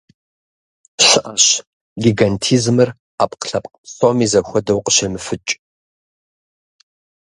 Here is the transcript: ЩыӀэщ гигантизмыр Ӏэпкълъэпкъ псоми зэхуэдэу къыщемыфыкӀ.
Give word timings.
ЩыӀэщ 1.05 1.45
гигантизмыр 2.01 2.89
Ӏэпкълъэпкъ 3.17 3.77
псоми 3.83 4.25
зэхуэдэу 4.31 4.83
къыщемыфыкӀ. 4.85 5.51